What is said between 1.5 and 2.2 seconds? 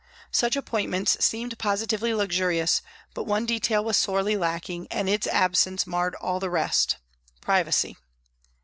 positively